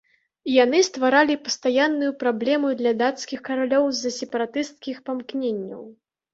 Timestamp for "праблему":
2.25-2.73